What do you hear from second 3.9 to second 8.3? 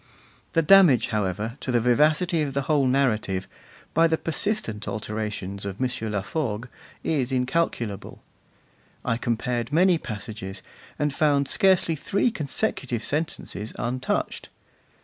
by the persistent alterations of M. Laforgue, is incalculable.